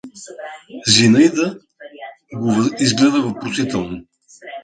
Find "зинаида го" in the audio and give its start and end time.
0.93-2.49